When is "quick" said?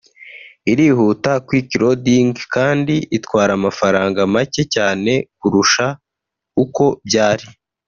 1.47-1.69